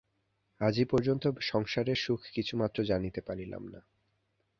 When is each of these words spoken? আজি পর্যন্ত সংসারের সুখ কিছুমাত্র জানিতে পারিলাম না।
আজি 0.61 0.83
পর্যন্ত 0.85 1.23
সংসারের 1.41 1.95
সুখ 1.95 2.21
কিছুমাত্র 2.33 2.77
জানিতে 2.83 3.21
পারিলাম 3.21 3.63
না। 3.67 3.81